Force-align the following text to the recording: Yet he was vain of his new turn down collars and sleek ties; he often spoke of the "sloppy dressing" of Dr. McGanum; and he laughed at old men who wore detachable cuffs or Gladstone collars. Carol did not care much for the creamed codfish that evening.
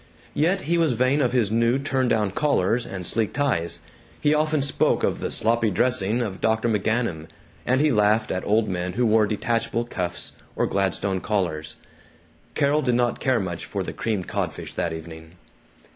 Yet 0.33 0.61
he 0.61 0.79
was 0.79 0.93
vain 0.93 1.21
of 1.21 1.31
his 1.31 1.51
new 1.51 1.77
turn 1.77 2.07
down 2.07 2.31
collars 2.31 2.87
and 2.87 3.05
sleek 3.05 3.33
ties; 3.33 3.81
he 4.19 4.33
often 4.33 4.63
spoke 4.63 5.03
of 5.03 5.19
the 5.19 5.29
"sloppy 5.29 5.69
dressing" 5.69 6.23
of 6.23 6.41
Dr. 6.41 6.67
McGanum; 6.67 7.27
and 7.67 7.79
he 7.79 7.91
laughed 7.91 8.31
at 8.31 8.43
old 8.43 8.67
men 8.67 8.93
who 8.93 9.05
wore 9.05 9.27
detachable 9.27 9.85
cuffs 9.85 10.31
or 10.55 10.65
Gladstone 10.65 11.21
collars. 11.21 11.75
Carol 12.55 12.81
did 12.81 12.95
not 12.95 13.19
care 13.19 13.39
much 13.39 13.65
for 13.65 13.83
the 13.83 13.93
creamed 13.93 14.27
codfish 14.27 14.73
that 14.73 14.91
evening. 14.91 15.33